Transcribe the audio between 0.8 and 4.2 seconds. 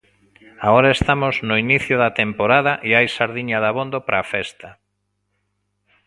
estamos no inicio da temporada e hai sardiña dabondo para